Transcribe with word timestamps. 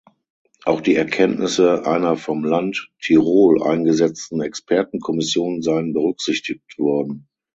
Auch 0.65 0.81
die 0.81 0.95
Erkenntnisse 0.95 1.85
einer 1.85 2.17
vom 2.17 2.43
Land 2.43 2.89
Tirol 3.01 3.61
eingesetzten 3.61 4.41
Expertenkommission 4.41 5.61
seien 5.61 5.93
berücksichtigt 5.93 6.79
worden. 6.79 7.27